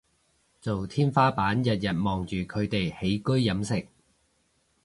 [0.59, 3.87] 做天花板日日望住佢哋起居飲食